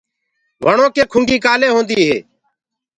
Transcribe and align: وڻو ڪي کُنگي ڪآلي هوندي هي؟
وڻو 0.65 0.85
ڪي 0.95 1.03
کُنگي 1.11 1.37
ڪآلي 1.45 1.67
هوندي 1.75 1.97
هي؟ 2.07 2.17